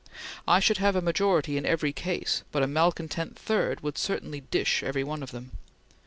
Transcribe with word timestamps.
I 0.47 0.59
should 0.59 0.79
have 0.79 0.95
a 0.95 1.01
majority 1.03 1.57
in 1.59 1.65
every 1.67 1.93
case, 1.93 2.41
but 2.51 2.63
a 2.63 2.67
malcontent 2.67 3.37
third 3.37 3.81
would 3.81 3.99
certainly 3.99 4.39
dish 4.41 4.81
every 4.81 5.03
one 5.03 5.21
of 5.21 5.29
them. 5.29 5.51